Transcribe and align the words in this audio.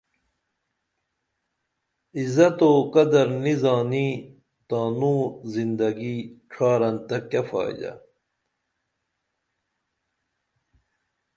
عزت 2.19 2.57
او 2.67 2.73
قدر 2.93 3.27
نی 3.43 3.53
زانی 3.61 4.07
تانوں 4.69 5.21
زندگی 5.53 6.17
ڇھارن 6.51 6.95
تہ 7.07 7.17
کیہ 7.29 7.41
فائدہ 7.49 7.91